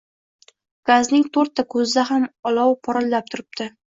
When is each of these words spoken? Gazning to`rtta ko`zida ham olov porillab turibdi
Gazning 0.91 1.25
to`rtta 1.37 1.65
ko`zida 1.75 2.05
ham 2.09 2.25
olov 2.53 2.73
porillab 2.89 3.33
turibdi 3.35 3.71